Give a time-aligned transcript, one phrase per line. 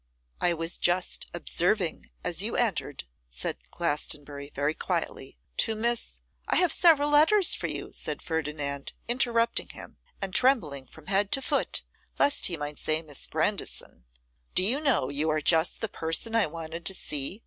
[0.39, 6.13] 'I was just observing as you entered,' said Glastonbury, very quietly, 'to Miss'
[6.49, 11.41] 'I have several letters for you,' said Ferdinand, interrupting him, and trembling from head to
[11.43, 11.83] foot
[12.17, 14.05] lest he might say Miss Grandison.
[14.55, 17.39] 'Do you know you are just the person I wanted to see?